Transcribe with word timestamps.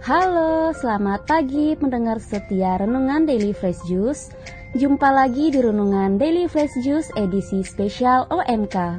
Halo, 0.00 0.72
selamat 0.72 1.28
pagi 1.28 1.76
pendengar 1.76 2.24
setia 2.24 2.80
Renungan 2.80 3.28
Daily 3.28 3.52
Fresh 3.52 3.84
Juice. 3.84 4.32
Jumpa 4.72 5.12
lagi 5.12 5.52
di 5.52 5.60
Renungan 5.60 6.16
Daily 6.16 6.48
Fresh 6.48 6.80
Juice 6.80 7.12
edisi 7.20 7.60
spesial 7.60 8.24
OMK. 8.32 8.96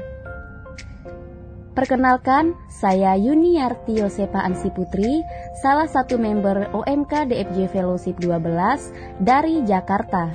Perkenalkan, 1.74 2.54
saya 2.70 3.18
Yuniarti 3.18 3.98
Yosepa 3.98 4.46
Ansi 4.46 4.70
Putri, 4.70 5.26
salah 5.66 5.90
satu 5.90 6.22
member 6.22 6.70
OMK 6.70 7.34
DFJ 7.34 7.74
Fellowship 7.74 8.22
12 8.22 9.26
dari 9.26 9.66
Jakarta. 9.66 10.30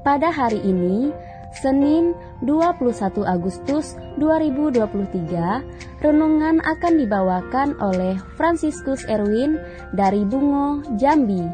Pada 0.00 0.32
hari 0.32 0.64
ini, 0.64 1.12
Senin 1.58 2.14
21 2.42 3.22
Agustus 3.22 3.94
2023, 4.18 6.02
renungan 6.02 6.58
akan 6.62 6.94
dibawakan 6.98 7.78
oleh 7.78 8.18
Franciscus 8.34 9.06
Erwin 9.06 9.58
dari 9.94 10.26
Bungo, 10.26 10.82
Jambi, 10.98 11.46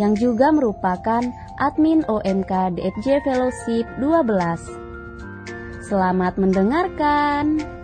yang 0.00 0.16
juga 0.16 0.48
merupakan 0.52 1.20
admin 1.60 2.00
OMK 2.08 2.80
DFJ 2.80 3.24
Fellowship 3.28 3.84
12. 4.00 5.84
Selamat 5.84 6.40
mendengarkan. 6.40 7.81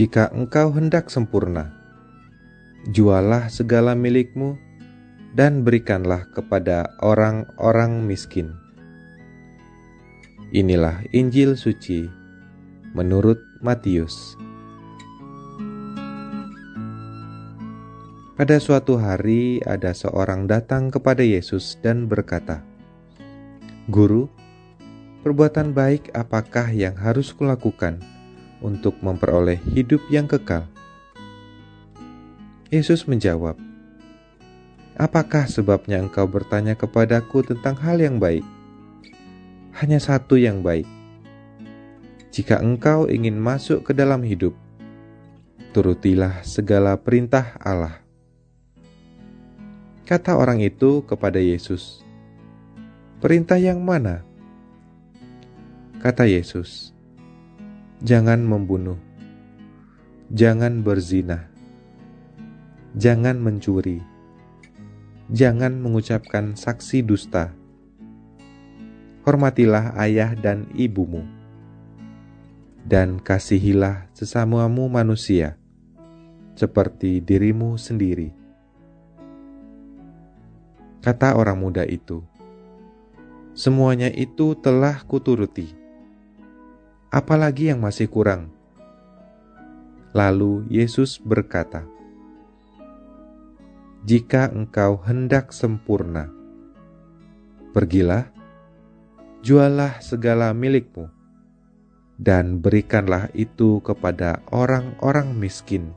Jika 0.00 0.32
engkau 0.32 0.72
hendak 0.72 1.12
sempurna, 1.12 1.76
jualah 2.88 3.52
segala 3.52 3.92
milikmu 3.92 4.56
dan 5.36 5.60
berikanlah 5.60 6.24
kepada 6.32 6.96
orang-orang 7.04 8.08
miskin. 8.08 8.56
Inilah 10.56 11.04
Injil 11.12 11.52
suci 11.52 12.08
menurut 12.96 13.44
Matius. 13.60 14.40
Pada 18.40 18.56
suatu 18.56 18.96
hari, 18.96 19.60
ada 19.68 19.92
seorang 19.92 20.48
datang 20.48 20.88
kepada 20.88 21.20
Yesus 21.20 21.76
dan 21.84 22.08
berkata, 22.08 22.64
"Guru, 23.92 24.32
perbuatan 25.20 25.76
baik 25.76 26.08
apakah 26.16 26.72
yang 26.72 26.96
harus 26.96 27.36
kulakukan?" 27.36 28.19
Untuk 28.60 28.96
memperoleh 29.00 29.60
hidup 29.72 30.04
yang 30.12 30.28
kekal? 30.28 30.68
Yesus 32.70 33.10
menjawab, 33.10 33.58
"Apakah 34.94 35.50
sebabnya 35.50 35.98
engkau 35.98 36.30
bertanya 36.30 36.78
kepadaku 36.78 37.42
tentang 37.42 37.74
hal 37.82 37.98
yang 37.98 38.22
baik? 38.22 38.46
Hanya 39.82 39.98
satu 39.98 40.38
yang 40.38 40.62
baik. 40.62 40.86
Jika 42.30 42.62
engkau 42.62 43.10
ingin 43.10 43.34
masuk 43.42 43.82
ke 43.82 43.92
dalam 43.96 44.22
hidup, 44.22 44.54
turutilah 45.74 46.46
segala 46.46 46.94
perintah 46.94 47.58
Allah." 47.58 47.98
Kata 50.06 50.38
orang 50.38 50.62
itu 50.62 51.02
kepada 51.06 51.42
Yesus, 51.42 52.06
"Perintah 53.18 53.58
yang 53.58 53.82
mana?" 53.82 54.22
Kata 55.98 56.22
Yesus, 56.22 56.94
jangan 58.00 58.40
membunuh, 58.40 58.96
jangan 60.32 60.80
berzina, 60.80 61.52
jangan 62.96 63.36
mencuri, 63.36 64.00
jangan 65.28 65.76
mengucapkan 65.84 66.56
saksi 66.56 67.04
dusta. 67.04 67.52
Hormatilah 69.28 70.00
ayah 70.00 70.32
dan 70.32 70.64
ibumu, 70.72 71.28
dan 72.88 73.20
kasihilah 73.20 74.08
sesamamu 74.16 74.88
manusia 74.88 75.60
seperti 76.56 77.20
dirimu 77.20 77.76
sendiri. 77.76 78.32
Kata 81.04 81.36
orang 81.36 81.60
muda 81.60 81.84
itu, 81.84 82.24
"Semuanya 83.52 84.08
itu 84.08 84.56
telah 84.56 85.04
kuturuti." 85.04 85.79
Apalagi 87.10 87.74
yang 87.74 87.82
masih 87.82 88.06
kurang? 88.06 88.54
Lalu 90.14 90.66
Yesus 90.70 91.18
berkata, 91.18 91.82
"Jika 94.06 94.50
engkau 94.50 95.02
hendak 95.02 95.50
sempurna, 95.50 96.30
pergilah, 97.74 98.30
jualah 99.42 99.98
segala 99.98 100.54
milikmu, 100.54 101.10
dan 102.14 102.62
berikanlah 102.62 103.26
itu 103.34 103.82
kepada 103.82 104.42
orang-orang 104.54 105.34
miskin. 105.34 105.90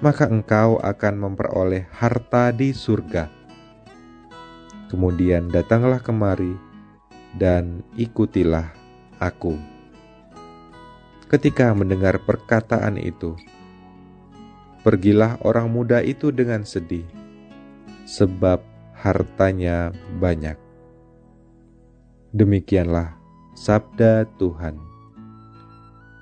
Maka 0.00 0.28
engkau 0.28 0.80
akan 0.80 1.14
memperoleh 1.28 1.88
harta 1.92 2.52
di 2.52 2.72
surga. 2.72 3.28
Kemudian 4.92 5.48
datanglah 5.52 6.00
kemari 6.00 6.56
dan 7.36 7.84
ikutilah 7.96 8.72
aku." 9.20 9.73
Ketika 11.34 11.74
mendengar 11.74 12.22
perkataan 12.22 12.94
itu. 12.94 13.34
Pergilah 14.86 15.34
orang 15.42 15.66
muda 15.66 15.98
itu 15.98 16.30
dengan 16.30 16.62
sedih, 16.62 17.02
sebab 18.06 18.62
hartanya 18.94 19.90
banyak. 20.22 20.54
Demikianlah 22.30 23.18
sabda 23.58 24.30
Tuhan. 24.38 24.78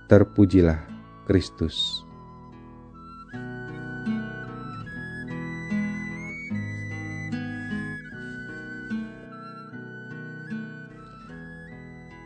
Terpujilah 0.08 0.80
Kristus. 1.28 2.08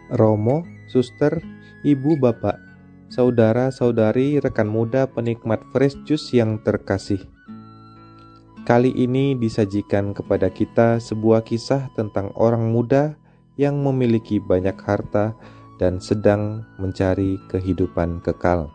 Romo, 0.07 0.63
suster, 0.87 1.43
ibu, 1.83 2.15
bapak, 2.15 2.66
saudara-saudari, 3.17 4.45
rekan 4.45 4.69
muda 4.69 5.09
penikmat 5.09 5.65
fresh 5.73 5.97
juice 6.05 6.37
yang 6.37 6.61
terkasih. 6.61 7.25
Kali 8.69 8.93
ini 8.93 9.33
disajikan 9.33 10.13
kepada 10.13 10.53
kita 10.53 11.01
sebuah 11.01 11.41
kisah 11.41 11.89
tentang 11.97 12.29
orang 12.37 12.69
muda 12.69 13.17
yang 13.57 13.81
memiliki 13.81 14.37
banyak 14.37 14.77
harta 14.85 15.33
dan 15.81 15.97
sedang 15.97 16.69
mencari 16.77 17.41
kehidupan 17.49 18.21
kekal. 18.21 18.69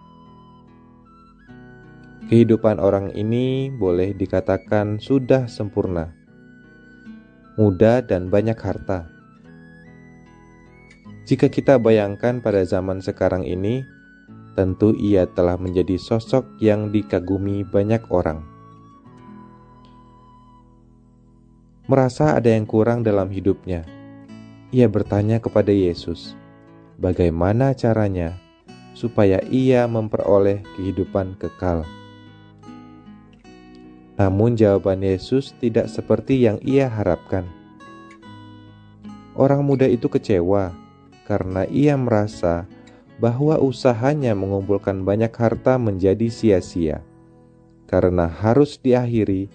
Kehidupan 2.26 2.82
orang 2.82 3.14
ini 3.14 3.70
boleh 3.70 4.18
dikatakan 4.18 4.98
sudah 4.98 5.46
sempurna, 5.46 6.18
muda 7.62 8.02
dan 8.02 8.34
banyak 8.34 8.58
harta. 8.58 9.06
Jika 11.30 11.46
kita 11.46 11.78
bayangkan 11.78 12.42
pada 12.42 12.66
zaman 12.66 13.04
sekarang 13.04 13.46
ini, 13.46 14.01
tentu 14.56 14.92
ia 14.98 15.28
telah 15.28 15.56
menjadi 15.56 15.96
sosok 15.96 16.48
yang 16.60 16.92
dikagumi 16.92 17.64
banyak 17.64 18.04
orang. 18.12 18.44
Merasa 21.88 22.40
ada 22.40 22.48
yang 22.48 22.64
kurang 22.64 23.04
dalam 23.04 23.28
hidupnya, 23.28 23.84
ia 24.72 24.88
bertanya 24.88 25.44
kepada 25.44 25.76
Yesus, 25.76 26.40
bagaimana 26.96 27.76
caranya 27.76 28.40
supaya 28.96 29.44
ia 29.52 29.88
memperoleh 29.88 30.64
kehidupan 30.80 31.36
kekal. 31.36 31.84
Namun, 34.16 34.54
jawaban 34.54 35.02
Yesus 35.02 35.58
tidak 35.58 35.90
seperti 35.90 36.46
yang 36.46 36.62
ia 36.62 36.86
harapkan. 36.86 37.48
Orang 39.34 39.66
muda 39.66 39.90
itu 39.90 40.12
kecewa 40.12 40.76
karena 41.26 41.66
ia 41.72 41.96
merasa 41.96 42.70
bahwa 43.22 43.62
usahanya 43.62 44.34
mengumpulkan 44.34 45.06
banyak 45.06 45.30
harta 45.30 45.78
menjadi 45.78 46.26
sia-sia, 46.34 47.06
karena 47.86 48.26
harus 48.26 48.82
diakhiri 48.82 49.46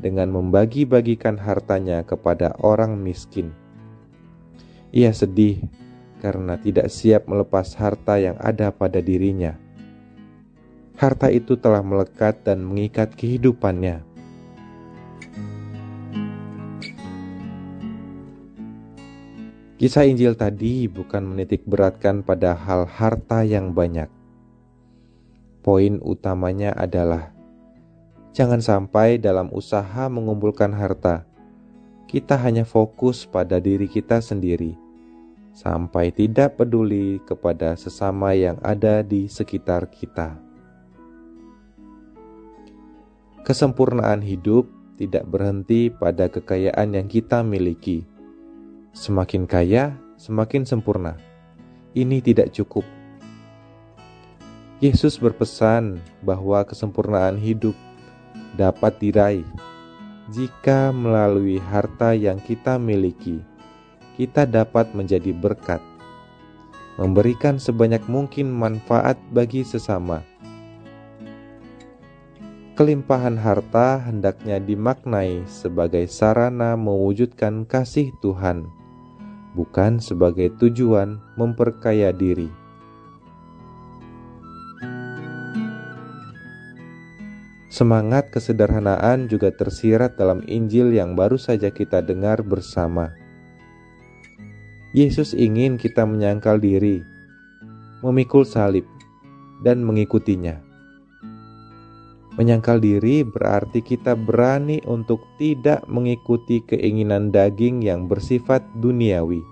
dengan 0.00 0.32
membagi-bagikan 0.32 1.36
hartanya 1.36 2.00
kepada 2.08 2.56
orang 2.64 2.96
miskin. 2.96 3.52
Ia 4.96 5.12
sedih 5.12 5.60
karena 6.24 6.56
tidak 6.56 6.88
siap 6.88 7.28
melepas 7.28 7.76
harta 7.76 8.16
yang 8.16 8.40
ada 8.40 8.72
pada 8.72 9.04
dirinya. 9.04 9.60
Harta 10.96 11.28
itu 11.28 11.60
telah 11.60 11.84
melekat 11.84 12.40
dan 12.48 12.64
mengikat 12.64 13.12
kehidupannya 13.12 14.11
Kisah 19.82 20.06
Injil 20.06 20.38
tadi 20.38 20.86
bukan 20.86 21.26
menitik 21.26 21.66
beratkan 21.66 22.22
pada 22.22 22.54
hal 22.54 22.86
harta 22.86 23.42
yang 23.42 23.74
banyak. 23.74 24.06
Poin 25.58 25.98
utamanya 25.98 26.70
adalah 26.78 27.34
jangan 28.30 28.62
sampai 28.62 29.18
dalam 29.18 29.50
usaha 29.50 30.06
mengumpulkan 30.06 30.70
harta 30.70 31.26
kita 32.06 32.38
hanya 32.38 32.62
fokus 32.62 33.26
pada 33.26 33.58
diri 33.58 33.90
kita 33.90 34.22
sendiri, 34.22 34.78
sampai 35.50 36.14
tidak 36.14 36.62
peduli 36.62 37.18
kepada 37.26 37.74
sesama 37.74 38.38
yang 38.38 38.62
ada 38.62 39.02
di 39.02 39.26
sekitar 39.26 39.90
kita. 39.90 40.38
Kesempurnaan 43.42 44.22
hidup 44.22 44.70
tidak 44.94 45.26
berhenti 45.26 45.90
pada 45.90 46.30
kekayaan 46.30 46.94
yang 46.94 47.10
kita 47.10 47.42
miliki. 47.42 48.11
Semakin 48.92 49.48
kaya, 49.48 49.96
semakin 50.20 50.68
sempurna. 50.68 51.16
Ini 51.96 52.20
tidak 52.20 52.52
cukup. 52.52 52.84
Yesus 54.84 55.16
berpesan 55.16 55.96
bahwa 56.20 56.60
kesempurnaan 56.68 57.40
hidup 57.40 57.72
dapat 58.60 59.00
diraih 59.00 59.48
jika 60.28 60.92
melalui 60.92 61.56
harta 61.56 62.12
yang 62.12 62.36
kita 62.36 62.76
miliki, 62.76 63.40
kita 64.20 64.44
dapat 64.44 64.92
menjadi 64.92 65.32
berkat, 65.32 65.80
memberikan 67.00 67.56
sebanyak 67.56 68.04
mungkin 68.12 68.52
manfaat 68.52 69.16
bagi 69.32 69.64
sesama. 69.64 70.20
Kelimpahan 72.76 73.36
harta 73.36 74.00
hendaknya 74.00 74.56
dimaknai 74.56 75.44
sebagai 75.44 76.08
sarana 76.08 76.76
mewujudkan 76.76 77.68
kasih 77.68 78.08
Tuhan, 78.24 78.81
bukan 79.52 80.00
sebagai 80.00 80.52
tujuan 80.56 81.20
memperkaya 81.36 82.12
diri. 82.12 82.48
Semangat 87.72 88.28
kesederhanaan 88.28 89.32
juga 89.32 89.48
tersirat 89.48 90.20
dalam 90.20 90.44
Injil 90.44 90.92
yang 90.92 91.16
baru 91.16 91.40
saja 91.40 91.72
kita 91.72 92.04
dengar 92.04 92.44
bersama. 92.44 93.16
Yesus 94.92 95.32
ingin 95.32 95.80
kita 95.80 96.04
menyangkal 96.04 96.60
diri, 96.60 97.00
memikul 98.04 98.44
salib, 98.44 98.84
dan 99.64 99.80
mengikutinya. 99.80 100.71
Menyangkal 102.32 102.80
diri 102.80 103.20
berarti 103.28 103.84
kita 103.84 104.16
berani 104.16 104.80
untuk 104.88 105.20
tidak 105.36 105.84
mengikuti 105.84 106.64
keinginan 106.64 107.28
daging 107.28 107.84
yang 107.84 108.08
bersifat 108.08 108.64
duniawi. 108.80 109.44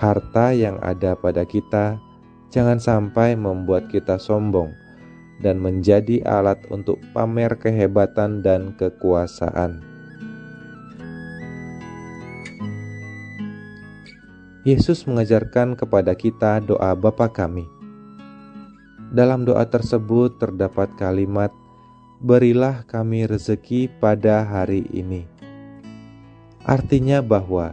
Harta 0.00 0.56
yang 0.56 0.80
ada 0.80 1.12
pada 1.12 1.44
kita 1.44 2.00
jangan 2.48 2.80
sampai 2.80 3.36
membuat 3.36 3.92
kita 3.92 4.16
sombong 4.16 4.72
dan 5.44 5.60
menjadi 5.60 6.24
alat 6.24 6.58
untuk 6.72 6.96
pamer 7.12 7.60
kehebatan 7.60 8.40
dan 8.40 8.72
kekuasaan. 8.80 9.84
Yesus 14.64 15.04
mengajarkan 15.04 15.76
kepada 15.76 16.12
kita 16.12 16.60
doa 16.60 16.92
Bapa 16.92 17.28
kami. 17.28 17.77
Dalam 19.08 19.48
doa 19.48 19.64
tersebut 19.64 20.36
terdapat 20.36 20.92
kalimat, 21.00 21.48
"Berilah 22.20 22.84
kami 22.84 23.24
rezeki 23.24 23.88
pada 23.96 24.44
hari 24.44 24.84
ini." 24.92 25.24
Artinya 26.68 27.24
bahwa 27.24 27.72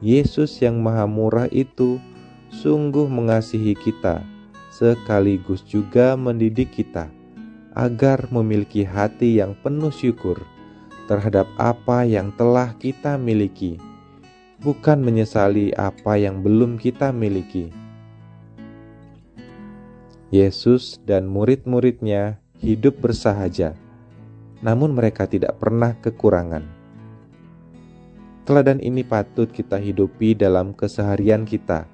Yesus 0.00 0.56
yang 0.64 0.80
Maha 0.80 1.04
Murah 1.04 1.52
itu 1.52 2.00
sungguh 2.48 3.04
mengasihi 3.04 3.76
kita 3.76 4.24
sekaligus 4.72 5.60
juga 5.68 6.16
mendidik 6.16 6.72
kita 6.72 7.12
agar 7.76 8.24
memiliki 8.32 8.88
hati 8.88 9.44
yang 9.44 9.52
penuh 9.60 9.92
syukur 9.92 10.40
terhadap 11.04 11.44
apa 11.60 12.08
yang 12.08 12.32
telah 12.40 12.72
kita 12.80 13.20
miliki, 13.20 13.76
bukan 14.64 15.04
menyesali 15.04 15.76
apa 15.76 16.16
yang 16.16 16.40
belum 16.40 16.80
kita 16.80 17.12
miliki. 17.12 17.83
Yesus 20.34 20.98
dan 21.06 21.30
murid-muridnya 21.30 22.42
hidup 22.58 22.98
bersahaja, 22.98 23.78
namun 24.66 24.90
mereka 24.90 25.30
tidak 25.30 25.62
pernah 25.62 25.94
kekurangan. 26.02 26.66
Teladan 28.42 28.82
ini 28.82 29.06
patut 29.06 29.46
kita 29.46 29.78
hidupi 29.78 30.34
dalam 30.34 30.74
keseharian 30.74 31.46
kita 31.46 31.86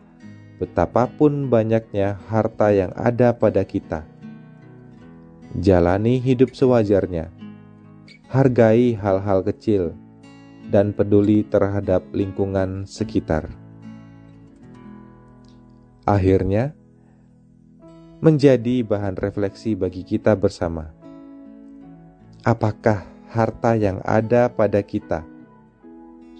betapapun 0.56 1.52
banyaknya 1.52 2.16
harta 2.32 2.72
yang 2.72 2.96
ada 2.96 3.36
pada 3.36 3.60
kita. 3.60 4.08
Jalani 5.60 6.16
hidup 6.16 6.56
sewajarnya, 6.56 7.28
hargai 8.32 8.96
hal-hal 8.96 9.44
kecil, 9.44 9.92
dan 10.72 10.96
peduli 10.96 11.44
terhadap 11.44 12.08
lingkungan 12.16 12.88
sekitar. 12.88 13.52
Akhirnya, 16.08 16.72
menjadi 18.20 18.84
bahan 18.84 19.16
refleksi 19.16 19.72
bagi 19.72 20.04
kita 20.04 20.36
bersama. 20.36 20.92
Apakah 22.44 23.04
harta 23.28 23.76
yang 23.76 24.00
ada 24.04 24.48
pada 24.48 24.80
kita 24.80 25.24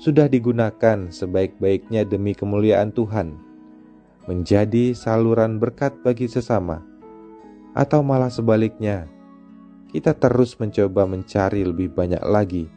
sudah 0.00 0.29
digunakan 0.29 1.12
sebaik-baiknya 1.12 2.09
demi 2.09 2.32
kemuliaan 2.32 2.93
Tuhan? 2.93 3.50
menjadi 4.31 4.94
saluran 4.94 5.59
berkat 5.59 5.97
bagi 6.06 6.31
sesama, 6.31 6.87
atau 7.75 8.05
malah 8.05 8.31
sebaliknya, 8.31 9.11
kita 9.91 10.15
terus 10.15 10.55
mencoba 10.61 11.03
mencari 11.03 11.67
lebih 11.67 11.91
banyak 11.91 12.23
lagi 12.23 12.71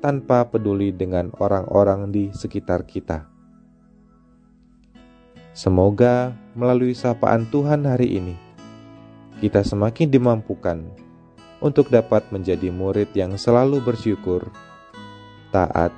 tanpa 0.00 0.48
peduli 0.48 0.96
dengan 0.96 1.28
orang-orang 1.36 2.08
di 2.08 2.32
sekitar 2.32 2.88
kita. 2.88 3.28
Semoga 5.52 6.32
melalui 6.56 6.96
sapaan 6.96 7.46
Tuhan 7.52 7.84
hari 7.84 8.16
ini, 8.16 8.34
kita 9.42 9.66
semakin 9.66 10.10
dimampukan 10.10 10.84
untuk 11.64 11.88
dapat 11.88 12.28
menjadi 12.28 12.68
murid 12.68 13.10
yang 13.16 13.34
selalu 13.40 13.80
bersyukur, 13.80 14.52
taat, 15.48 15.90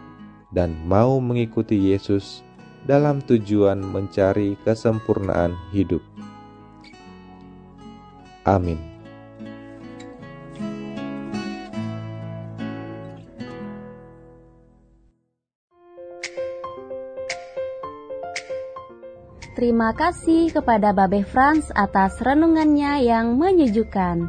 dan 0.54 0.72
mau 0.86 1.18
mengikuti 1.18 1.90
Yesus 1.90 2.46
dalam 2.86 3.18
tujuan 3.20 3.82
mencari 3.82 4.54
kesempurnaan 4.62 5.52
hidup. 5.74 6.00
Amin. 8.46 8.95
Terima 19.56 19.96
kasih 19.96 20.53
kepada 20.53 20.93
Babe 20.93 21.25
Franz 21.25 21.72
atas 21.72 22.20
renungannya 22.20 23.08
yang 23.08 23.41
menyejukkan. 23.41 24.29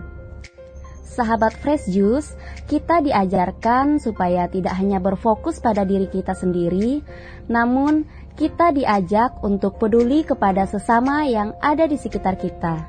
Sahabat 1.03 1.51
Fresh 1.51 1.91
Juice, 1.91 2.31
kita 2.72 3.03
diajarkan 3.03 4.00
supaya 4.00 4.48
tidak 4.48 4.79
hanya 4.79 5.03
berfokus 5.03 5.60
pada 5.60 5.84
diri 5.84 6.07
kita 6.07 6.31
sendiri, 6.31 7.03
namun 7.51 8.07
kita 8.39 8.72
diajak 8.72 9.36
untuk 9.43 9.75
peduli 9.75 10.24
kepada 10.24 10.63
sesama 10.63 11.27
yang 11.27 11.51
ada 11.60 11.91
di 11.91 12.00
sekitar 12.00 12.39
kita. 12.39 12.88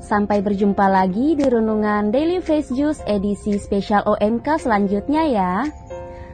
Sampai 0.00 0.40
berjumpa 0.40 0.88
lagi 0.88 1.36
di 1.36 1.44
renungan 1.44 2.16
Daily 2.16 2.40
Face 2.40 2.72
Juice 2.72 3.04
edisi 3.04 3.60
spesial 3.60 4.08
OMK 4.08 4.56
selanjutnya 4.56 5.28
ya. 5.28 5.68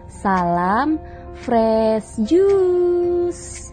Salam 0.06 1.02
Fresh 1.42 2.22
Juice. 2.22 3.71